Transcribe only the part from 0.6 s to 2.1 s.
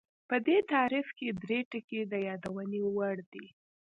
تعریف کې درې ټکي